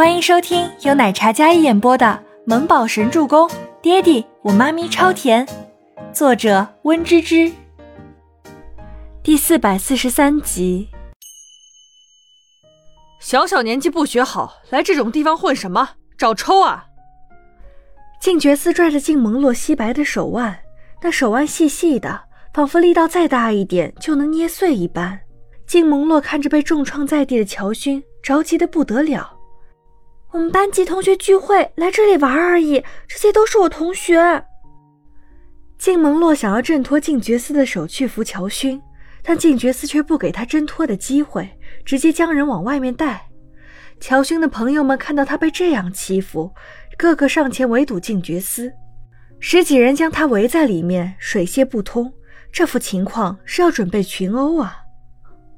[0.00, 2.06] 欢迎收听由奶茶嘉一演播的
[2.46, 3.46] 《萌宝神助攻》，
[3.82, 5.46] 爹地我妈咪超甜，
[6.10, 7.52] 作者温芝芝。
[9.22, 10.88] 第四百四十三集。
[13.20, 15.90] 小小年纪不学好，来这种地方混什么？
[16.16, 16.86] 找抽啊！
[18.22, 20.60] 静觉寺拽着静萌洛皙白的手腕，
[21.02, 22.22] 那手腕细细的，
[22.54, 25.20] 仿佛力道再大一点就能捏碎一般。
[25.66, 29.36] 静萌洛看着被重创在地的乔勋，着急的不得了。
[30.32, 32.84] 我们班级同学聚会，来这里玩而已。
[33.08, 34.44] 这些都是我同学。
[35.76, 38.80] 静萌洛想要挣脱静觉司的手去扶乔勋，
[39.24, 41.50] 但静觉司却不给他挣脱的机会，
[41.84, 43.28] 直接将人往外面带。
[43.98, 46.52] 乔勋的朋友们看到他被这样欺负，
[46.96, 48.72] 个个上前围堵静觉司，
[49.40, 52.12] 十几人将他围在里面，水泄不通。
[52.52, 54.76] 这副情况是要准备群殴啊！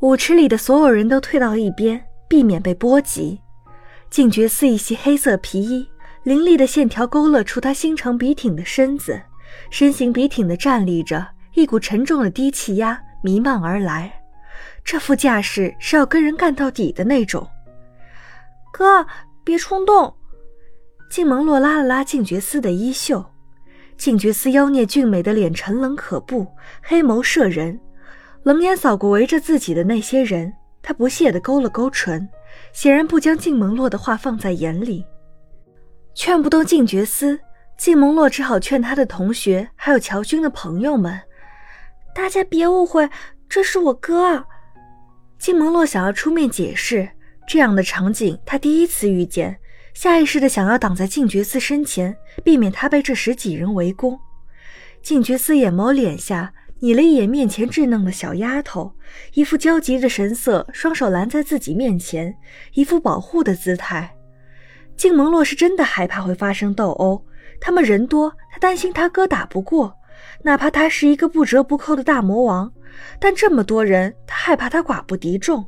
[0.00, 3.40] 舞池里的所有人都退到一边，避免被波及。
[4.10, 5.88] 静觉寺一袭黑色皮衣，
[6.22, 9.20] 凌厉的线条勾勒出他心长笔挺的身子，
[9.70, 14.22] 身形笔挺的站立着，一股沉重的低气压弥漫而来。
[14.84, 17.46] 这副架势是要跟人干到底的那种。
[18.72, 19.06] 哥，
[19.44, 20.14] 别冲动。
[21.10, 23.24] 静萌洛拉了拉静觉司的衣袖，
[23.96, 26.46] 静觉司妖孽俊美的脸沉冷可怖，
[26.82, 27.78] 黑眸摄人，
[28.44, 32.28] 冷眼扫过围着自己的那些人，他不屑地勾了勾唇。
[32.72, 35.04] 显然不将静萌洛的话放在眼里，
[36.14, 37.38] 劝不动静觉司，
[37.76, 41.20] 静萌洛只好劝他的同学，还有乔军的朋友们
[42.14, 43.08] ：“大家别误会，
[43.48, 44.44] 这是我哥。”
[45.38, 47.08] 静萌洛想要出面解释，
[47.46, 49.58] 这样的场景他第一次遇见，
[49.94, 54.18] 下意识的想要挡在静觉司身前，避免他被这十几人围攻。
[55.02, 56.52] 静觉司眼眸敛下。
[56.80, 58.92] 睨了一眼面前稚嫩的小丫头，
[59.32, 62.34] 一副焦急的神色，双手拦在自己面前，
[62.74, 64.14] 一副保护的姿态。
[64.96, 67.24] 静萌洛是真的害怕会发生斗殴，
[67.60, 69.94] 他们人多，他担心他哥打不过，
[70.42, 72.72] 哪怕他是一个不折不扣的大魔王，
[73.18, 75.64] 但这么多人，他害怕他寡不敌众。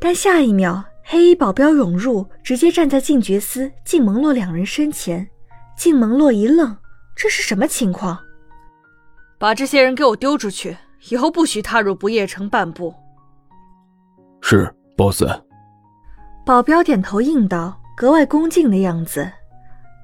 [0.00, 5.28] 但下一秒，黑衣保镖涌入，直接站在静觉司、静萌洛两人身前。
[5.76, 6.76] 静萌洛一愣，
[7.16, 8.18] 这是什么情况？
[9.38, 10.76] 把这些人给我丢出去，
[11.10, 12.92] 以后不许踏入不夜城半步。
[14.42, 15.24] 是，boss。
[16.44, 19.30] 保镖点头应道，格外恭敬的样子。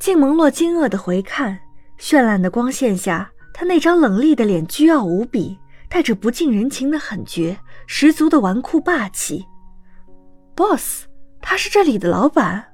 [0.00, 1.58] 静蒙洛惊愕的回看，
[1.98, 5.58] 绚烂的光线下，他那张冷厉的脸倨傲无比，
[5.90, 9.44] 带着不近人情的狠绝，十足的纨绔霸气。
[10.54, 11.04] boss，
[11.42, 12.64] 他是这里的老板。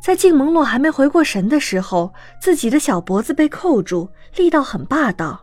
[0.00, 5.41] 在静蒙洛还没回过神的时候，自己的小脖子被扣住，力道很霸道。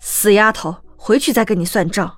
[0.00, 2.14] 死丫头，回去再跟你算账！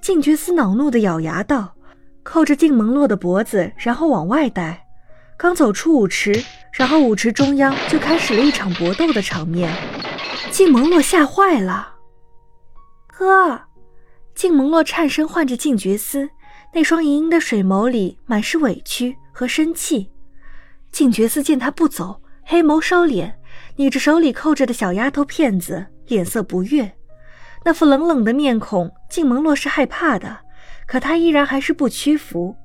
[0.00, 1.74] 静觉司恼怒的咬牙道，
[2.22, 4.86] 扣着静萌洛的脖子，然后往外带。
[5.36, 9.72] 刚走出舞池，然后舞池中央就开始了一场搏斗的场面。
[10.50, 11.94] 静萌洛吓坏了，
[13.06, 13.60] 哥！
[14.34, 16.28] 静萌洛颤声唤着静觉司，
[16.74, 20.10] 那双盈盈的水眸里满是委屈和生气。
[20.90, 23.32] 静觉司见他不走，黑眸收敛，
[23.76, 25.86] 捏着手里扣着的小丫头片子。
[26.08, 26.90] 脸色不悦，
[27.64, 30.38] 那副冷冷的面孔，静萌洛是害怕的，
[30.86, 32.56] 可他依然还是不屈服。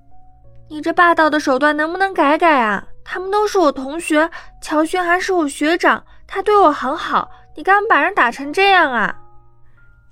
[0.70, 2.88] 你这霸道的手段能不能改改啊？
[3.04, 9.14] 他们都是我同学，乔轩还是我学长，他对我很好，你干嘛把人打成这样啊？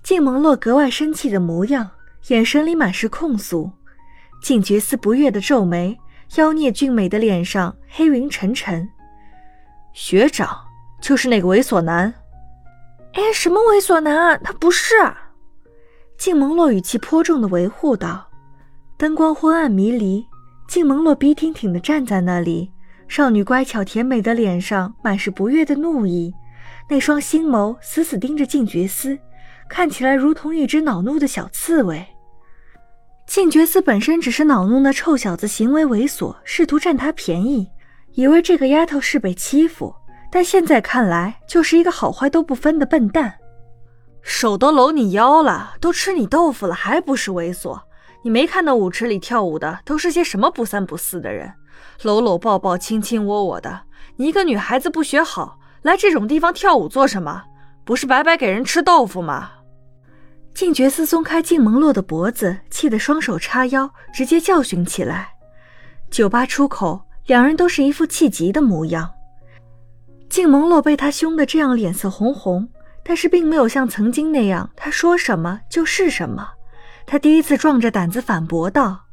[0.03, 1.89] 静萌洛格外生气的模样，
[2.27, 3.71] 眼神里满是控诉。
[4.43, 5.97] 静觉司不悦的皱眉，
[6.35, 8.89] 妖孽俊美的脸上黑云沉沉。
[9.93, 10.49] 学长
[11.01, 12.13] 就是那个猥琐男。
[13.13, 14.37] 哎，什么猥琐男啊？
[14.37, 14.95] 他不是。
[16.17, 18.29] 静萌洛语气颇重的维护道。
[18.97, 20.25] 灯光昏暗迷离，
[20.67, 22.71] 静萌洛笔挺挺的站在那里，
[23.07, 26.33] 少女乖巧甜美的脸上满是不悦的怒意，
[26.87, 29.17] 那双星眸死死盯着静觉司，
[29.67, 32.05] 看起来如同一只恼怒的小刺猬。
[33.27, 37.67] 静觉司本身只是恼怒那臭小子行为猥琐，试图占他便宜，
[38.13, 39.95] 以为这个丫头是被欺负。
[40.31, 43.35] 但现在看来，就是一个好坏都不分的笨蛋。
[44.21, 47.81] 手都搂你腰了，都吃你豆腐了，还不是猥琐？
[48.23, 51.53] 你没看到舞池里跳舞的都是些什么不三不四的人，
[52.03, 53.81] 搂搂抱抱、卿卿我我的。
[54.15, 57.43] 你一个女孩子不学好，来这种地方跳舞做什么？
[57.83, 59.51] 不是白白给人吃豆腐吗？
[60.53, 65.29] 静觉寺松开静萌洛的脖子，气得双手叉腰，直接教训起来。
[66.11, 69.11] 酒吧出口，两人都是一副气急的模样。
[70.31, 72.65] 静萌洛被他凶得这样脸色红红，
[73.03, 76.47] 但是并没有像曾经那样，他说什么就是什么。
[77.05, 79.07] 他第一次壮着胆子反驳道：“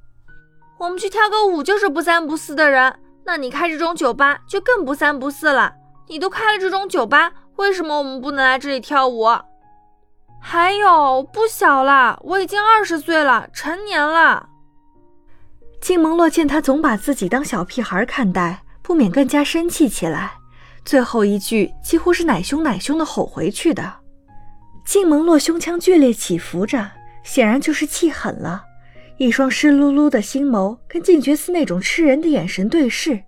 [0.78, 2.94] 我们去跳个舞就是不三不四的人，
[3.24, 5.74] 那你开这种酒吧就更不三不四了。
[6.06, 9.26] 你都开了这种酒吧，为什么我们不能来这里跳舞？
[10.40, 14.48] 还有，不小了，我已经二十岁了，成年了。
[15.80, 20.34] 静蒙洛见他总把自己当小屁孩看待，不免更加生气起来。
[20.84, 23.94] 最后一句几乎是奶凶奶凶的吼回去的。
[24.84, 26.90] 静蒙洛胸腔剧烈起伏着，
[27.22, 28.64] 显然就是气狠了。
[29.18, 33.22] 一双湿漉漉的星眸跟静觉寺那种吃人的眼神对视，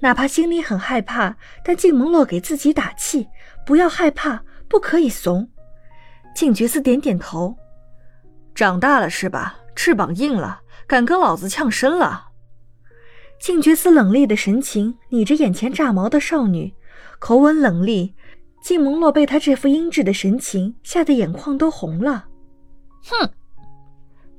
[0.00, 3.26] 哪怕心里很害怕，但静蒙洛给自己打气：
[3.66, 5.48] 不要害怕，不可以怂。
[6.34, 7.56] 静觉寺点点头，
[8.54, 9.56] 长大了是吧？
[9.74, 12.28] 翅膀硬了，敢跟老子呛声了。
[13.40, 16.74] 静觉寺冷厉的神情睨着眼前炸毛的少女，
[17.20, 18.16] 口吻冷厉。
[18.60, 22.26] 静蒙洛被他这副阴鸷的神情吓得眼眶都红了。
[23.04, 23.30] 哼！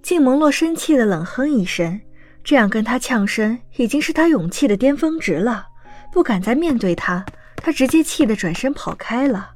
[0.03, 1.99] 静蒙洛生气的冷哼一声，
[2.43, 5.65] 这样跟他呛声已经是他勇气的巅峰值了，
[6.11, 7.25] 不敢再面对他，
[7.55, 9.49] 他直接气得转身跑开了。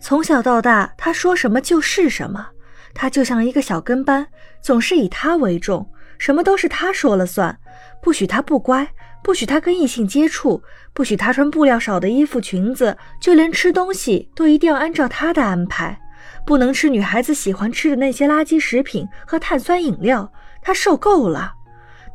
[0.00, 2.44] 从小到大，他说什么就是什么，
[2.92, 4.26] 他就像一个小跟班，
[4.60, 5.88] 总是以他为重，
[6.18, 7.56] 什么都是他说了算，
[8.02, 8.88] 不许他不乖，
[9.22, 16.00] 不许他跟异性接触，不许他穿布料少的衣服裙子，就连吃东西都一定要按照他的安排，
[16.44, 21.54] 不能吃女孩子喜欢吃的那些垃圾食品和碳酸饮料，他受够了。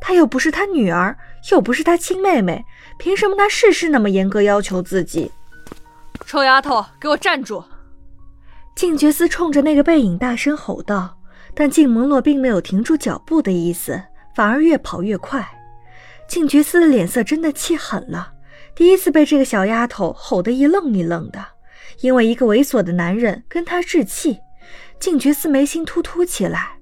[0.00, 1.16] 他又不是他女儿，
[1.50, 2.64] 又不是他亲妹妹，
[2.98, 5.32] 凭什么他事事那么严格要求自己？
[6.26, 7.64] 臭丫头，给我站住！
[8.76, 11.18] 静觉寺冲着那个背影大声吼道，
[11.54, 14.00] 但静蒙洛并没有停住脚步的意思，
[14.36, 15.44] 反而越跑越快。
[16.28, 18.34] 静觉寺的脸色真的气狠了，
[18.74, 21.44] 第一次被这个小丫头吼得一愣一愣的，
[22.00, 24.38] 因为一个猥琐的男人跟她置气。
[25.00, 26.78] 静觉寺眉心突突起来，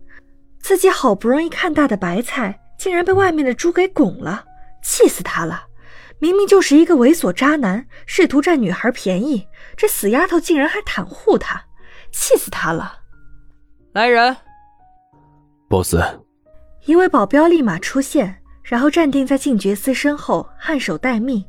[0.58, 4.44] 自己好不容易看大的白菜，竟然被外面的猪给拱了，
[4.82, 5.64] 气死他了！
[6.18, 9.46] 明明就是一个猥琐渣男，试图占女孩便宜，
[9.76, 11.62] 这死丫头竟然还袒护他。
[12.10, 13.00] 气死他了！
[13.92, 14.34] 来人
[15.68, 15.94] ，boss。
[16.86, 21.42] 一位保镖立马出现，然后站定在静觉寺身后，颔首待命。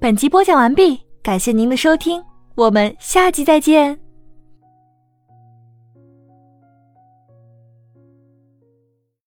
[0.00, 2.20] 本集播讲完毕，感谢您的收听，
[2.56, 3.96] 我们下集再见。